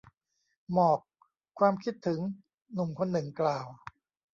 [0.71, 0.99] หมอก
[1.59, 2.19] ความคิดถึง
[2.73, 3.67] หนุ่มคนหนึ่งกล่าว